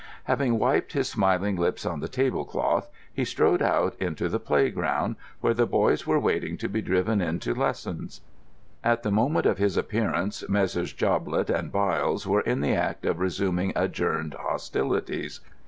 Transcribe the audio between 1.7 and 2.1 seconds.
on the